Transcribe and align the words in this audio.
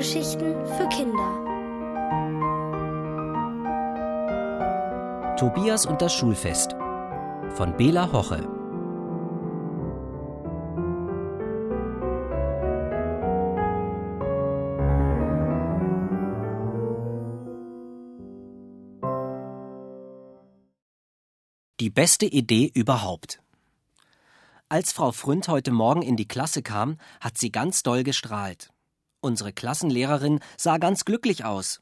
Hörgeschichten 0.00 0.54
für 0.64 0.88
Kinder. 0.88 1.46
Tobias 5.36 5.84
und 5.84 6.00
das 6.00 6.14
Schulfest 6.14 6.72
von 7.50 7.76
Bela 7.76 8.10
Hoche. 8.10 8.48
Die 21.78 21.90
beste 21.90 22.24
Idee 22.24 22.72
überhaupt. 22.72 23.42
Als 24.70 24.92
Frau 24.92 25.12
Fründ 25.12 25.48
heute 25.48 25.72
Morgen 25.72 26.00
in 26.00 26.16
die 26.16 26.26
Klasse 26.26 26.62
kam, 26.62 26.96
hat 27.20 27.36
sie 27.36 27.52
ganz 27.52 27.82
doll 27.82 28.02
gestrahlt. 28.02 28.72
Unsere 29.20 29.52
Klassenlehrerin 29.52 30.40
sah 30.56 30.78
ganz 30.78 31.04
glücklich 31.04 31.44
aus. 31.44 31.80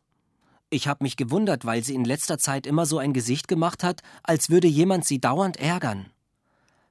Ich 0.71 0.89
habe 0.89 1.05
mich 1.05 1.17
gewundert, 1.17 1.65
weil 1.65 1.83
sie 1.83 1.95
in 1.95 2.05
letzter 2.05 2.39
Zeit 2.39 2.67
immer 2.67 2.85
so 2.85 2.99
ein 2.99 3.13
Gesicht 3.13 3.49
gemacht 3.49 3.83
hat, 3.85 4.03
als 4.23 4.51
würde 4.51 4.69
jemand 4.69 5.07
sie 5.07 5.21
dauernd 5.21 5.57
ärgern. 5.57 6.11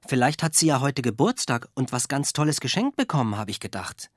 Vielleicht 0.06 0.42
hat 0.42 0.54
sie 0.54 0.66
ja 0.66 0.80
heute 0.80 1.02
Geburtstag 1.02 1.68
und 1.74 1.92
was 1.92 2.08
ganz 2.08 2.32
Tolles 2.32 2.60
geschenkt 2.60 2.96
bekommen, 2.96 3.36
habe 3.36 3.50
ich 3.50 3.60
gedacht. 3.60 4.10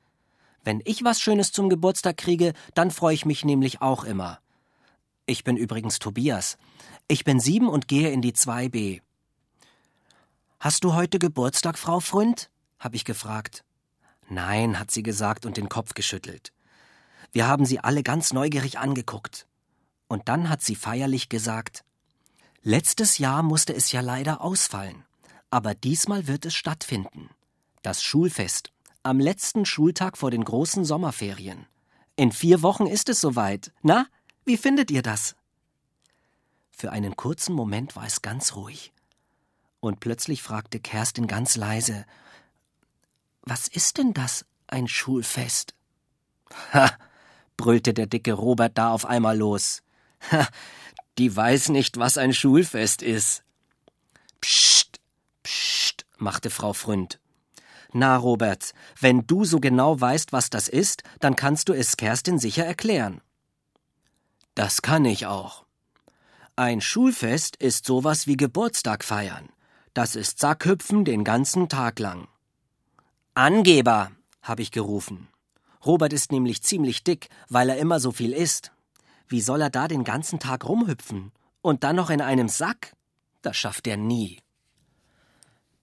Wenn 0.64 0.82
ich 0.86 1.04
was 1.04 1.20
Schönes 1.20 1.52
zum 1.52 1.70
Geburtstag 1.70 2.18
kriege, 2.18 2.54
dann 2.76 2.92
freue 2.92 3.14
ich 3.14 3.26
mich 3.26 3.44
nämlich 3.44 3.82
auch 3.82 4.04
immer. 4.04 4.40
Ich 5.26 5.44
bin 5.44 5.58
übrigens 5.58 6.00
Tobias. 6.00 6.58
Ich 7.08 7.24
bin 7.24 7.40
sieben 7.40 7.68
und 7.68 7.88
gehe 7.88 8.12
in 8.12 8.22
die 8.22 8.34
2b. 8.34 9.02
Hast 10.60 10.84
du 10.84 10.94
heute 10.94 11.20
Geburtstag, 11.20 11.78
Frau 11.78 12.00
Fründ? 12.00 12.50
habe 12.80 12.96
ich 12.96 13.06
gefragt. 13.06 13.64
Nein, 14.32 14.80
hat 14.80 14.92
sie 14.92 15.04
gesagt 15.04 15.46
und 15.46 15.58
den 15.58 15.68
Kopf 15.68 15.94
geschüttelt. 15.94 16.54
Wir 17.34 17.48
haben 17.48 17.66
sie 17.66 17.80
alle 17.80 18.02
ganz 18.02 18.32
neugierig 18.32 18.80
angeguckt. 18.80 19.46
Und 20.08 20.30
dann 20.30 20.48
hat 20.48 20.62
sie 20.62 20.76
feierlich 20.76 21.28
gesagt 21.28 21.84
Letztes 22.64 23.18
Jahr 23.18 23.44
musste 23.44 23.74
es 23.74 23.92
ja 23.92 24.00
leider 24.00 24.40
ausfallen, 24.40 25.04
aber 25.50 25.76
diesmal 25.76 26.28
wird 26.28 26.46
es 26.46 26.54
stattfinden. 26.54 27.30
Das 27.82 28.04
Schulfest, 28.04 28.72
am 29.04 29.20
letzten 29.20 29.66
Schultag 29.66 30.18
vor 30.18 30.32
den 30.32 30.46
großen 30.46 30.86
Sommerferien. 30.86 31.66
In 32.16 32.32
vier 32.32 32.62
Wochen 32.62 32.86
ist 32.86 33.10
es 33.10 33.20
soweit. 33.20 33.74
Na, 33.82 34.06
wie 34.46 34.56
findet 34.56 34.92
ihr 34.92 35.02
das? 35.02 35.36
Für 36.72 36.94
einen 36.94 37.18
kurzen 37.18 37.54
Moment 37.54 37.98
war 37.98 38.06
es 38.06 38.22
ganz 38.22 38.56
ruhig. 38.56 38.94
Und 39.82 40.00
plötzlich 40.00 40.42
fragte 40.42 40.80
Kerstin 40.80 41.28
ganz 41.28 41.58
leise 41.58 42.06
Was 43.44 43.68
ist 43.68 43.98
denn 43.98 44.14
das, 44.14 44.46
ein 44.68 44.88
Schulfest? 44.88 45.74
Ha, 46.74 46.92
brüllte 47.58 47.94
der 47.94 48.08
dicke 48.08 48.34
Robert 48.34 48.78
da 48.78 48.92
auf 48.92 49.06
einmal 49.06 49.38
los. 49.38 49.82
Ha, 50.32 50.48
die 51.18 51.36
weiß 51.36 51.70
nicht, 51.70 51.98
was 51.98 52.18
ein 52.18 52.34
Schulfest 52.34 53.02
ist. 53.02 53.44
Psst, 54.42 55.00
psst, 55.44 56.06
machte 56.18 56.50
Frau 56.50 56.74
Fründ. 56.74 57.20
Na, 57.94 58.16
Robert, 58.16 58.74
wenn 59.00 59.28
du 59.28 59.44
so 59.44 59.60
genau 59.60 60.00
weißt, 60.00 60.32
was 60.32 60.50
das 60.50 60.70
ist, 60.70 61.04
dann 61.20 61.36
kannst 61.36 61.68
du 61.68 61.74
es 61.74 61.98
Kerstin 61.98 62.40
sicher 62.40 62.66
erklären. 62.66 63.22
Das 64.56 64.82
kann 64.82 65.04
ich 65.06 65.26
auch. 65.26 65.66
Ein 66.56 66.80
Schulfest 66.80 67.56
ist 67.58 67.86
sowas 67.86 68.28
wie 68.28 68.38
Geburtstag 68.38 69.04
feiern. 69.04 69.50
Das 69.94 70.16
ist 70.16 70.40
Sackhüpfen 70.40 71.04
den 71.04 71.24
ganzen 71.24 71.68
Tag 71.68 72.00
lang. 72.00 72.28
Angeber, 73.34 74.12
habe 74.42 74.62
ich 74.62 74.72
gerufen. 74.72 75.30
Robert 75.86 76.12
ist 76.12 76.34
nämlich 76.34 76.64
ziemlich 76.64 77.04
dick, 77.06 77.30
weil 77.48 77.70
er 77.70 77.78
immer 77.78 78.02
so 78.02 78.12
viel 78.12 78.34
isst. 78.34 78.74
Wie 79.30 79.40
soll 79.40 79.62
er 79.62 79.70
da 79.70 79.88
den 79.88 80.04
ganzen 80.04 80.40
Tag 80.40 80.68
rumhüpfen? 80.68 81.32
Und 81.62 81.86
dann 81.86 81.96
noch 81.96 82.10
in 82.10 82.20
einem 82.20 82.50
Sack? 82.50 82.94
Das 83.42 83.56
schafft 83.56 83.88
er 83.88 83.96
nie. 83.96 84.40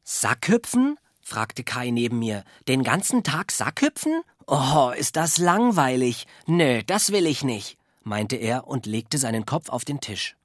Sackhüpfen? 0.05 0.99
fragte 1.23 1.65
Kai 1.65 1.91
neben 1.91 2.19
mir. 2.19 2.45
Den 2.69 2.83
ganzen 2.83 3.25
Tag 3.25 3.51
Sackhüpfen? 3.51 4.21
Oh, 4.47 4.93
ist 4.95 5.17
das 5.17 5.39
langweilig. 5.39 6.27
Nö, 6.47 6.83
das 6.83 7.13
will 7.13 7.27
ich 7.27 7.45
nicht, 7.45 7.79
meinte 8.03 8.37
er 8.37 8.67
und 8.67 8.85
legte 8.85 9.17
seinen 9.17 9.47
Kopf 9.47 9.71
auf 9.71 9.87
den 9.87 10.01
Tisch. 10.01 10.37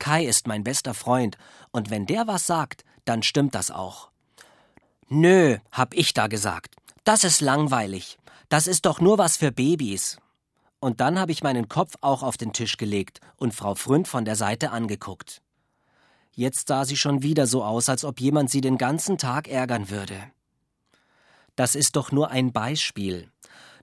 Kai 0.00 0.24
ist 0.24 0.48
mein 0.48 0.64
bester 0.64 0.94
Freund, 0.94 1.38
und 1.70 1.90
wenn 1.90 2.06
der 2.06 2.26
was 2.26 2.46
sagt, 2.46 2.84
dann 3.04 3.22
stimmt 3.22 3.54
das 3.54 3.70
auch. 3.70 4.10
Nö, 5.08 5.58
hab 5.72 5.94
ich 5.94 6.14
da 6.14 6.26
gesagt. 6.26 6.76
Das 7.04 7.24
ist 7.24 7.40
langweilig. 7.40 8.18
Das 8.48 8.66
ist 8.66 8.86
doch 8.86 9.00
nur 9.00 9.18
was 9.18 9.36
für 9.36 9.52
Babys. 9.52 10.18
Und 10.80 11.00
dann 11.00 11.18
habe 11.18 11.32
ich 11.32 11.42
meinen 11.42 11.68
Kopf 11.68 11.94
auch 12.00 12.22
auf 12.22 12.36
den 12.36 12.52
Tisch 12.52 12.76
gelegt 12.76 13.20
und 13.36 13.54
Frau 13.54 13.74
Fründ 13.74 14.08
von 14.08 14.24
der 14.24 14.36
Seite 14.36 14.70
angeguckt. 14.70 15.40
Jetzt 16.32 16.68
sah 16.68 16.84
sie 16.84 16.96
schon 16.96 17.22
wieder 17.22 17.46
so 17.46 17.62
aus, 17.62 17.88
als 17.88 18.04
ob 18.04 18.20
jemand 18.20 18.50
sie 18.50 18.60
den 18.60 18.76
ganzen 18.76 19.18
Tag 19.18 19.48
ärgern 19.48 19.88
würde. 19.88 20.16
Das 21.56 21.74
ist 21.74 21.96
doch 21.96 22.10
nur 22.10 22.30
ein 22.30 22.52
Beispiel. 22.52 23.30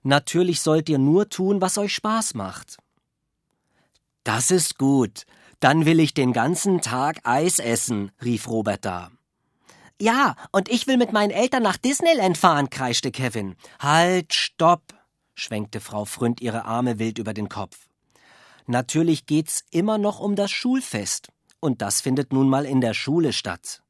Natürlich 0.02 0.60
sollt 0.60 0.88
ihr 0.88 0.98
nur 0.98 1.28
tun, 1.28 1.60
was 1.60 1.78
euch 1.78 1.94
Spaß 1.94 2.34
macht. 2.34 2.76
Das 4.24 4.50
ist 4.50 4.78
gut. 4.78 5.24
Dann 5.60 5.86
will 5.86 6.00
ich 6.00 6.12
den 6.12 6.32
ganzen 6.32 6.80
Tag 6.80 7.20
Eis 7.24 7.58
essen, 7.58 8.10
rief 8.22 8.48
Robert 8.48 8.84
da. 8.84 9.10
Ja, 10.00 10.36
und 10.50 10.68
ich 10.68 10.86
will 10.86 10.96
mit 10.96 11.12
meinen 11.12 11.30
Eltern 11.30 11.62
nach 11.62 11.76
Disneyland 11.76 12.36
fahren, 12.38 12.70
kreischte 12.70 13.10
Kevin. 13.10 13.56
Halt, 13.78 14.34
stopp, 14.34 14.82
schwenkte 15.34 15.80
Frau 15.80 16.04
Fründ 16.04 16.40
ihre 16.40 16.64
Arme 16.64 16.98
wild 16.98 17.18
über 17.18 17.34
den 17.34 17.48
Kopf. 17.48 17.88
Natürlich 18.66 19.26
geht's 19.26 19.64
immer 19.70 19.98
noch 19.98 20.20
um 20.20 20.36
das 20.36 20.50
Schulfest, 20.50 21.28
und 21.60 21.82
das 21.82 22.00
findet 22.00 22.32
nun 22.32 22.48
mal 22.48 22.64
in 22.64 22.80
der 22.80 22.94
Schule 22.94 23.32
statt. 23.32 23.82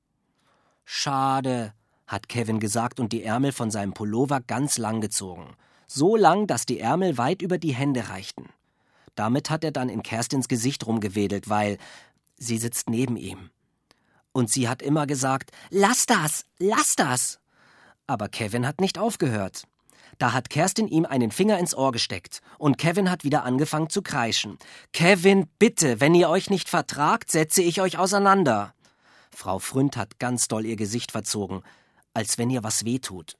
Schade, 0.84 1.72
hat 2.06 2.28
Kevin 2.28 2.60
gesagt 2.60 3.00
und 3.00 3.12
die 3.12 3.22
Ärmel 3.22 3.52
von 3.52 3.70
seinem 3.70 3.94
Pullover 3.94 4.40
ganz 4.40 4.78
lang 4.78 5.00
gezogen. 5.00 5.56
So 5.86 6.16
lang, 6.16 6.46
dass 6.46 6.66
die 6.66 6.80
Ärmel 6.80 7.18
weit 7.18 7.42
über 7.42 7.58
die 7.58 7.74
Hände 7.74 8.08
reichten. 8.08 8.48
Damit 9.14 9.50
hat 9.50 9.64
er 9.64 9.72
dann 9.72 9.88
in 9.88 10.02
Kerstins 10.02 10.48
Gesicht 10.48 10.86
rumgewedelt, 10.86 11.48
weil 11.48 11.78
sie 12.36 12.58
sitzt 12.58 12.88
neben 12.88 13.16
ihm. 13.16 13.50
Und 14.32 14.50
sie 14.50 14.68
hat 14.68 14.82
immer 14.82 15.06
gesagt, 15.06 15.50
lass 15.70 16.06
das, 16.06 16.46
lass 16.58 16.96
das. 16.96 17.38
Aber 18.06 18.28
Kevin 18.28 18.66
hat 18.66 18.80
nicht 18.80 18.98
aufgehört. 18.98 19.64
Da 20.18 20.32
hat 20.32 20.50
Kerstin 20.50 20.88
ihm 20.88 21.04
einen 21.06 21.30
Finger 21.30 21.58
ins 21.58 21.74
Ohr 21.74 21.92
gesteckt 21.92 22.42
und 22.58 22.78
Kevin 22.78 23.10
hat 23.10 23.24
wieder 23.24 23.44
angefangen 23.44 23.90
zu 23.90 24.02
kreischen. 24.02 24.58
Kevin, 24.92 25.48
bitte, 25.58 26.00
wenn 26.00 26.14
ihr 26.14 26.28
euch 26.28 26.50
nicht 26.50 26.68
vertragt, 26.68 27.30
setze 27.30 27.62
ich 27.62 27.80
euch 27.80 27.98
auseinander. 27.98 28.74
Frau 29.30 29.58
Fründ 29.58 29.96
hat 29.96 30.18
ganz 30.18 30.48
doll 30.48 30.66
ihr 30.66 30.76
Gesicht 30.76 31.12
verzogen, 31.12 31.62
als 32.14 32.38
wenn 32.38 32.50
ihr 32.50 32.62
was 32.62 32.84
wehtut. 32.84 33.36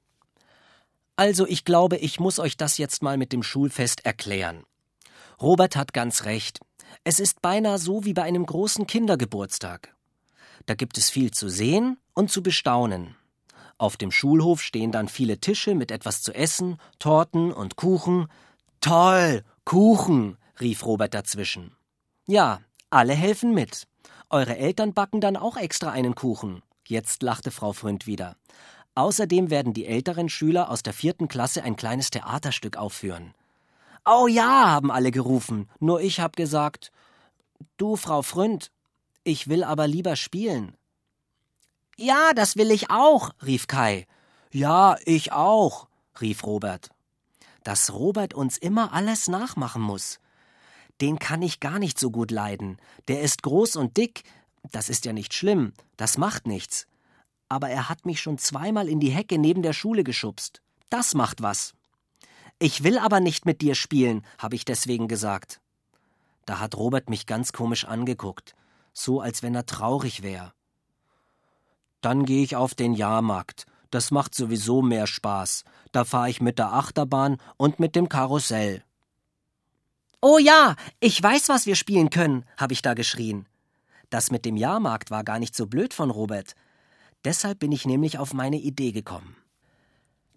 Also, 1.15 1.45
ich 1.45 1.63
glaube, 1.63 1.97
ich 1.97 2.19
muss 2.19 2.39
euch 2.39 2.57
das 2.57 2.79
jetzt 2.79 3.03
mal 3.03 3.17
mit 3.17 3.31
dem 3.33 3.43
Schulfest 3.43 4.03
erklären. 4.03 4.63
Robert 5.39 5.75
hat 5.75 5.93
ganz 5.93 6.23
recht. 6.23 6.59
Es 7.03 7.19
ist 7.19 7.41
beinahe 7.41 7.77
so 7.77 8.03
wie 8.03 8.13
bei 8.13 8.23
einem 8.23 8.45
großen 8.45 8.87
Kindergeburtstag. 8.87 9.93
Da 10.65 10.75
gibt 10.75 10.97
es 10.97 11.09
viel 11.09 11.31
zu 11.31 11.49
sehen 11.49 11.97
und 12.13 12.31
zu 12.31 12.41
bestaunen. 12.41 13.15
Auf 13.77 13.97
dem 13.97 14.11
Schulhof 14.11 14.61
stehen 14.61 14.91
dann 14.91 15.07
viele 15.07 15.39
Tische 15.39 15.75
mit 15.75 15.91
etwas 15.91 16.21
zu 16.21 16.33
essen, 16.33 16.77
Torten 16.99 17.51
und 17.51 17.75
Kuchen. 17.75 18.27
Toll, 18.79 19.43
Kuchen, 19.65 20.37
rief 20.59 20.85
Robert 20.85 21.13
dazwischen. 21.13 21.75
Ja, 22.25 22.61
alle 22.89 23.13
helfen 23.13 23.53
mit. 23.53 23.87
Eure 24.29 24.57
Eltern 24.57 24.93
backen 24.93 25.19
dann 25.19 25.35
auch 25.35 25.57
extra 25.57 25.91
einen 25.91 26.15
Kuchen. 26.15 26.61
Jetzt 26.87 27.23
lachte 27.23 27.51
Frau 27.51 27.73
Fründ 27.73 28.07
wieder. 28.07 28.35
Außerdem 28.95 29.49
werden 29.49 29.73
die 29.73 29.85
älteren 29.85 30.29
Schüler 30.29 30.69
aus 30.69 30.83
der 30.83 30.93
vierten 30.93 31.27
Klasse 31.27 31.63
ein 31.63 31.75
kleines 31.75 32.11
Theaterstück 32.11 32.77
aufführen. 32.77 33.33
Oh 34.05 34.27
ja, 34.27 34.69
haben 34.69 34.91
alle 34.91 35.11
gerufen. 35.11 35.69
Nur 35.79 36.01
ich 36.01 36.19
hab 36.19 36.35
gesagt, 36.35 36.91
du, 37.77 37.95
Frau 37.95 38.21
Fründ, 38.21 38.71
ich 39.23 39.47
will 39.47 39.63
aber 39.63 39.87
lieber 39.87 40.15
spielen. 40.15 40.75
Ja, 41.97 42.33
das 42.33 42.55
will 42.55 42.71
ich 42.71 42.89
auch, 42.89 43.31
rief 43.45 43.67
Kai. 43.67 44.07
Ja, 44.51 44.97
ich 45.05 45.31
auch, 45.31 45.87
rief 46.19 46.45
Robert. 46.45 46.89
Dass 47.63 47.93
Robert 47.93 48.33
uns 48.33 48.57
immer 48.57 48.93
alles 48.93 49.27
nachmachen 49.27 49.81
muss. 49.81 50.19
Den 51.01 51.19
kann 51.19 51.41
ich 51.41 51.59
gar 51.59 51.79
nicht 51.79 51.99
so 51.99 52.11
gut 52.11 52.31
leiden. 52.31 52.77
Der 53.07 53.21
ist 53.21 53.43
groß 53.43 53.75
und 53.77 53.97
dick. 53.97 54.23
Das 54.71 54.89
ist 54.89 55.05
ja 55.05 55.13
nicht 55.13 55.33
schlimm. 55.33 55.73
Das 55.97 56.17
macht 56.17 56.47
nichts. 56.47 56.87
Aber 57.49 57.69
er 57.69 57.89
hat 57.89 58.05
mich 58.05 58.21
schon 58.21 58.37
zweimal 58.37 58.87
in 58.87 58.99
die 58.99 59.11
Hecke 59.11 59.37
neben 59.37 59.61
der 59.61 59.73
Schule 59.73 60.03
geschubst. 60.03 60.61
Das 60.89 61.13
macht 61.13 61.41
was. 61.41 61.73
Ich 62.59 62.83
will 62.83 62.97
aber 62.97 63.19
nicht 63.19 63.45
mit 63.45 63.61
dir 63.61 63.75
spielen, 63.75 64.25
habe 64.37 64.55
ich 64.55 64.65
deswegen 64.65 65.07
gesagt. 65.07 65.59
Da 66.45 66.59
hat 66.59 66.75
Robert 66.75 67.09
mich 67.09 67.25
ganz 67.25 67.53
komisch 67.53 67.85
angeguckt, 67.85 68.55
so 68.93 69.19
als 69.19 69.43
wenn 69.43 69.55
er 69.55 69.65
traurig 69.65 70.23
wäre. 70.23 70.53
Dann 72.01 72.25
gehe 72.25 72.43
ich 72.43 72.55
auf 72.55 72.75
den 72.75 72.93
Jahrmarkt. 72.93 73.65
Das 73.91 74.11
macht 74.11 74.33
sowieso 74.33 74.81
mehr 74.81 75.07
Spaß. 75.07 75.65
Da 75.91 76.05
fahre 76.05 76.29
ich 76.29 76.41
mit 76.41 76.57
der 76.57 76.73
Achterbahn 76.73 77.37
und 77.57 77.79
mit 77.79 77.95
dem 77.95 78.09
Karussell, 78.09 78.83
Oh 80.25 80.37
ja, 80.37 80.77
ich 81.01 81.21
weiß, 81.21 81.49
was 81.49 81.65
wir 81.65 81.75
spielen 81.75 82.09
können, 82.09 82.45
habe 82.55 82.71
ich 82.71 82.81
da 82.81 82.93
geschrien. 82.93 83.45
Das 84.09 84.31
mit 84.31 84.45
dem 84.45 84.55
Jahrmarkt 84.55 85.11
war 85.11 85.25
gar 85.25 85.37
nicht 85.37 85.53
so 85.53 85.67
blöd 85.67 85.93
von 85.93 86.09
Robert. 86.09 86.55
Deshalb 87.25 87.59
bin 87.59 87.73
ich 87.73 87.85
nämlich 87.85 88.17
auf 88.17 88.33
meine 88.33 88.55
Idee 88.55 88.93
gekommen. 88.93 89.35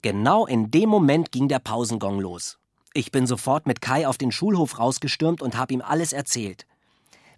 Genau 0.03 0.45
in 0.45 0.73
dem 0.73 0.89
Moment 0.89 1.31
ging 1.31 1.47
der 1.47 1.61
Pausengong 1.61 2.19
los. 2.19 2.59
Ich 2.95 3.13
bin 3.13 3.29
sofort 3.29 3.69
mit 3.69 3.81
Kai 3.81 4.09
auf 4.09 4.19
den 4.19 4.33
Schulhof 4.33 4.81
rausgestürmt 4.81 5.41
und 5.41 5.57
habe 5.57 5.75
ihm 5.75 5.83
alles 5.83 6.13
erzählt. 6.13 6.67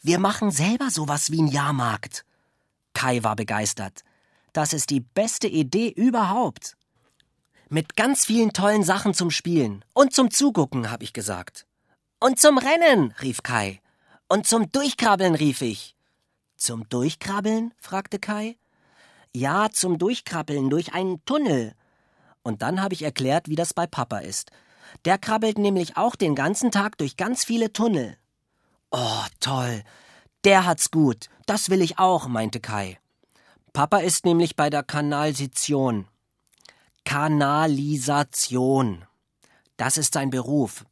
Wir 0.00 0.18
machen 0.18 0.50
selber 0.50 0.90
sowas 0.90 1.32
wie 1.32 1.42
ein 1.42 1.48
Jahrmarkt. 1.48 2.24
Kai 2.94 3.22
war 3.22 3.36
begeistert. 3.36 4.04
Das 4.52 4.72
ist 4.72 4.90
die 4.90 5.00
beste 5.00 5.48
Idee 5.48 5.88
überhaupt. 5.88 6.76
Mit 7.68 7.96
ganz 7.96 8.24
vielen 8.24 8.52
tollen 8.52 8.82
Sachen 8.82 9.12
zum 9.12 9.30
Spielen 9.30 9.84
und 9.94 10.14
zum 10.14 10.30
Zugucken, 10.30 10.90
habe 10.90 11.04
ich 11.04 11.12
gesagt. 11.12 11.66
Und 12.20 12.40
zum 12.40 12.58
Rennen, 12.58 13.12
rief 13.20 13.42
Kai. 13.42 13.80
Und 14.28 14.46
zum 14.46 14.70
Durchkrabbeln, 14.72 15.34
rief 15.34 15.62
ich. 15.62 15.94
Zum 16.56 16.88
Durchkrabbeln? 16.88 17.74
fragte 17.78 18.18
Kai. 18.18 18.56
Ja, 19.34 19.68
zum 19.70 19.98
Durchkrabbeln 19.98 20.70
durch 20.70 20.94
einen 20.94 21.24
Tunnel. 21.24 21.74
Und 22.42 22.62
dann 22.62 22.82
habe 22.82 22.94
ich 22.94 23.02
erklärt, 23.02 23.48
wie 23.48 23.56
das 23.56 23.74
bei 23.74 23.86
Papa 23.86 24.18
ist. 24.18 24.50
Der 25.04 25.18
krabbelt 25.18 25.58
nämlich 25.58 25.96
auch 25.96 26.16
den 26.16 26.34
ganzen 26.34 26.70
Tag 26.70 26.96
durch 26.98 27.16
ganz 27.16 27.44
viele 27.44 27.72
Tunnel. 27.72 28.16
Oh, 28.90 29.24
toll. 29.40 29.82
Der 30.44 30.66
hat's 30.66 30.90
gut. 30.90 31.28
Das 31.46 31.70
will 31.70 31.82
ich 31.82 31.98
auch, 31.98 32.28
meinte 32.28 32.60
Kai. 32.60 32.98
Papa 33.72 33.98
ist 33.98 34.24
nämlich 34.24 34.56
bei 34.56 34.70
der 34.70 34.82
Kanalisation. 34.82 36.06
Kanalisation. 37.04 39.04
Das 39.76 39.98
ist 39.98 40.14
sein 40.14 40.30
Beruf. 40.30 40.84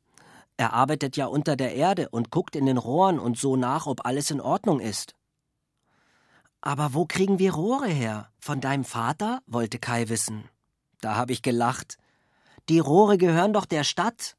Er 0.57 0.73
arbeitet 0.73 1.17
ja 1.17 1.27
unter 1.27 1.57
der 1.57 1.75
Erde 1.75 2.09
und 2.09 2.31
guckt 2.31 2.57
in 2.57 2.67
den 2.67 2.79
Rohren 2.79 3.19
und 3.19 3.39
so 3.39 3.57
nach, 3.57 3.87
ob 3.87 4.07
alles 4.07 4.31
in 4.31 4.41
Ordnung 4.41 4.81
ist. 4.81 5.15
Aber 6.61 6.95
wo 6.95 7.05
kriegen 7.05 7.39
wir 7.39 7.53
Rohre 7.53 7.89
her? 7.89 8.31
Von 8.39 8.61
deinem 8.61 8.85
Vater? 8.85 9.41
wollte 9.47 9.79
Kai 9.79 10.09
wissen. 10.09 10.49
Da 11.01 11.15
habe 11.15 11.33
ich 11.33 11.43
gelacht. 11.43 11.99
Die 12.69 12.79
Rohre 12.79 13.19
gehören 13.19 13.53
doch 13.53 13.67
der 13.67 13.85
Stadt. 13.85 14.37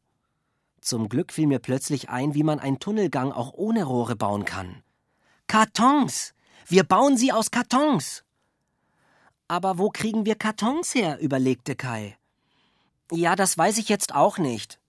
Zum 0.88 1.10
Glück 1.10 1.34
fiel 1.34 1.48
mir 1.48 1.60
plötzlich 1.60 2.07
ein, 2.07 2.34
wie 2.34 2.44
man 2.44 2.62
einen 2.62 2.80
Tunnelgang 2.80 3.34
auch 3.34 3.51
ohne 3.51 3.84
Rohre 3.84 4.16
bauen 4.16 4.45
kann. 4.45 4.84
Kartons. 5.48 6.34
Wir 6.66 6.86
bauen 6.86 7.18
sie 7.18 7.34
aus 7.34 7.51
Kartons. 7.51 8.24
Aber 9.50 9.80
wo 9.80 9.89
kriegen 9.89 10.25
wir 10.25 10.36
Kartons 10.36 10.95
her? 10.95 11.19
überlegte 11.19 11.75
Kai. 11.75 12.18
Ja, 13.12 13.36
das 13.36 13.57
weiß 13.57 13.80
ich 13.80 13.89
jetzt 13.89 14.16
auch 14.16 14.38
nicht. 14.38 14.80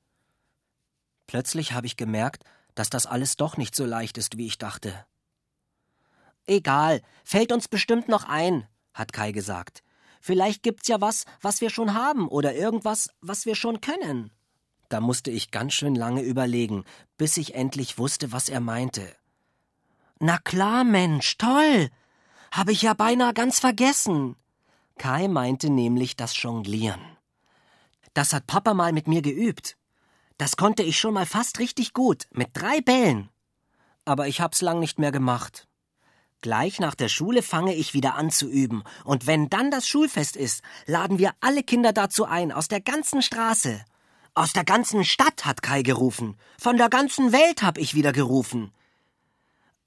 Plötzlich 1.27 1.73
habe 1.73 1.89
ich 1.89 1.97
gemerkt, 1.97 2.44
dass 2.77 2.91
das 2.91 3.06
alles 3.06 3.35
doch 3.35 3.56
nicht 3.56 3.75
so 3.75 3.85
leicht 3.85 4.19
ist, 4.19 4.37
wie 4.37 4.47
ich 4.47 4.56
dachte. 4.56 5.05
Egal, 6.47 7.03
fällt 7.25 7.51
uns 7.51 7.67
bestimmt 7.67 8.06
noch 8.06 8.23
ein, 8.23 8.69
hat 8.94 9.12
Kai 9.12 9.33
gesagt. 9.33 9.83
Vielleicht 10.21 10.62
gibt's 10.62 10.87
ja 10.87 11.01
was, 11.01 11.25
was 11.41 11.61
wir 11.61 11.71
schon 11.71 11.93
haben 11.93 12.29
oder 12.29 12.55
irgendwas, 12.55 13.11
was 13.21 13.47
wir 13.47 13.56
schon 13.56 13.81
können. 13.81 14.31
Da 14.88 15.00
musste 15.00 15.31
ich 15.31 15.50
ganz 15.50 15.75
schön 15.75 15.94
lange 15.94 16.23
überlegen, 16.23 16.85
bis 17.19 17.37
ich 17.37 17.55
endlich 17.55 17.99
wusste, 17.99 18.32
was 18.32 18.49
er 18.49 18.61
meinte. 18.61 19.14
Na 20.19 20.38
klar, 20.38 20.85
Mensch, 20.85 21.37
toll. 21.37 21.90
Habe 22.50 22.73
ich 22.73 22.82
ja 22.82 22.94
beinahe 22.94 23.35
ganz 23.35 23.61
vergessen. 23.61 24.37
Kai 24.96 25.29
meinte 25.29 25.70
nämlich 25.70 26.17
das 26.17 26.40
Jonglieren. 26.43 27.00
Das 28.14 28.32
hat 28.32 28.46
Papa 28.46 28.75
mal 28.75 28.93
mit 28.93 29.06
mir 29.06 29.23
geübt. 29.23 29.76
Das 30.38 30.56
konnte 30.56 30.82
ich 30.82 30.99
schon 30.99 31.14
mal 31.14 31.26
fast 31.26 31.58
richtig 31.58 31.93
gut, 31.93 32.26
mit 32.31 32.49
drei 32.55 32.81
Bällen. 32.81 33.29
Aber 34.05 34.26
ich 34.26 34.41
hab's 34.41 34.62
lang 34.62 34.81
nicht 34.81 34.99
mehr 34.99 35.12
gemacht. 35.12 35.69
Gleich 36.41 36.79
nach 36.79 36.94
der 36.94 37.08
Schule 37.08 37.43
fange 37.43 37.75
ich 37.75 37.94
wieder 37.94 38.14
an 38.14 38.31
zu 38.31 38.49
üben, 38.49 38.84
und 39.05 39.26
wenn 39.26 39.50
dann 39.50 39.70
das 39.70 39.88
Schulfest 39.88 40.37
ist, 40.37 40.62
laden 40.87 41.19
wir 41.19 41.32
alle 41.41 41.62
Kinder 41.62 41.93
dazu 41.93 42.25
ein, 42.25 42.52
aus 42.52 42.69
der 42.69 42.81
ganzen 42.81 43.23
Straße. 43.23 43.84
Aus 44.38 44.52
der 44.52 44.62
ganzen 44.62 45.05
Stadt 45.05 45.46
hat 45.46 45.62
Kai 45.62 45.82
gerufen. 45.82 46.37
Von 46.61 46.76
der 46.76 46.88
ganzen 46.88 47.32
Welt 47.32 47.64
hab 47.64 47.76
ich 47.76 47.96
wieder 47.96 48.12
gerufen. 48.12 48.70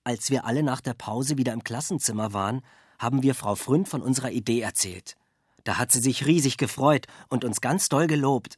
Als 0.04 0.30
wir 0.30 0.44
alle 0.44 0.62
nach 0.62 0.82
der 0.82 0.94
Pause 0.94 1.38
wieder 1.38 1.54
im 1.54 1.64
Klassenzimmer 1.64 2.34
waren, 2.34 2.62
haben 3.00 3.24
wir 3.24 3.34
Frau 3.34 3.56
Fründ 3.56 3.88
von 3.88 4.02
unserer 4.02 4.30
Idee 4.30 4.60
erzählt. 4.60 5.16
Da 5.64 5.78
hat 5.78 5.94
sie 5.94 6.02
sich 6.02 6.26
riesig 6.26 6.58
gefreut 6.58 7.08
und 7.30 7.46
uns 7.46 7.62
ganz 7.62 7.88
doll 7.88 8.08
gelobt. 8.08 8.58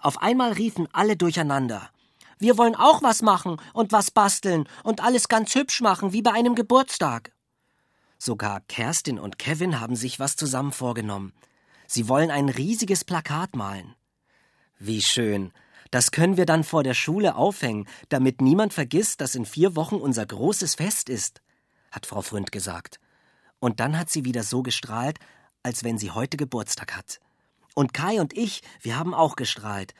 Auf 0.00 0.22
einmal 0.22 0.52
riefen 0.52 0.88
alle 0.94 1.14
durcheinander. 1.14 1.90
Wir 2.38 2.56
wollen 2.56 2.74
auch 2.74 3.02
was 3.02 3.20
machen 3.20 3.60
und 3.74 3.92
was 3.92 4.10
basteln 4.10 4.66
und 4.82 5.04
alles 5.04 5.28
ganz 5.28 5.54
hübsch 5.54 5.82
machen, 5.82 6.14
wie 6.14 6.22
bei 6.22 6.32
einem 6.32 6.54
Geburtstag. 6.54 7.32
Sogar 8.16 8.62
Kerstin 8.62 9.18
und 9.18 9.38
Kevin 9.38 9.78
haben 9.78 9.94
sich 9.94 10.18
was 10.18 10.36
zusammen 10.36 10.72
vorgenommen. 10.72 11.34
Sie 11.86 12.08
wollen 12.08 12.30
ein 12.30 12.48
riesiges 12.48 13.04
Plakat 13.04 13.54
malen. 13.56 13.94
Wie 14.78 15.02
schön. 15.02 15.52
Das 15.90 16.10
können 16.10 16.36
wir 16.36 16.46
dann 16.46 16.64
vor 16.64 16.82
der 16.82 16.94
Schule 16.94 17.36
aufhängen, 17.36 17.86
damit 18.08 18.40
niemand 18.40 18.74
vergisst, 18.74 19.20
dass 19.20 19.34
in 19.34 19.46
vier 19.46 19.76
Wochen 19.76 19.96
unser 19.96 20.26
großes 20.26 20.74
Fest 20.74 21.08
ist, 21.08 21.40
hat 21.92 22.06
Frau 22.06 22.22
Fründ 22.22 22.50
gesagt. 22.50 22.98
Und 23.60 23.80
dann 23.80 23.98
hat 23.98 24.10
sie 24.10 24.24
wieder 24.24 24.42
so 24.42 24.62
gestrahlt, 24.62 25.18
als 25.62 25.84
wenn 25.84 25.96
sie 25.96 26.10
heute 26.10 26.36
Geburtstag 26.36 26.96
hat. 26.96 27.20
Und 27.74 27.94
Kai 27.94 28.20
und 28.20 28.36
ich, 28.36 28.62
wir 28.80 28.98
haben 28.98 29.14
auch 29.14 29.36
gestrahlt, 29.36 29.94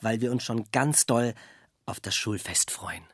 weil 0.00 0.20
wir 0.20 0.30
uns 0.30 0.44
schon 0.44 0.66
ganz 0.72 1.06
doll 1.06 1.34
auf 1.86 2.00
das 2.00 2.14
Schulfest 2.14 2.70
freuen. 2.70 3.04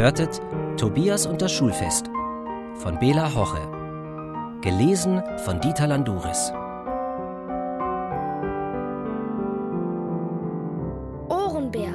Hörtet 0.00 0.40
Tobias 0.78 1.26
und 1.26 1.42
das 1.42 1.52
Schulfest 1.52 2.06
von 2.76 2.98
Bela 2.98 3.34
Hoche. 3.34 3.60
Gelesen 4.62 5.22
von 5.44 5.60
Dieter 5.60 5.88
Landuris. 5.88 6.52
Ohrenbär. 11.28 11.92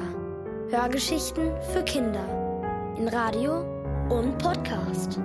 Hörgeschichten 0.70 1.50
für 1.72 1.82
Kinder. 1.82 2.94
In 2.96 3.08
Radio 3.08 3.64
und 4.08 4.38
Podcast. 4.38 5.18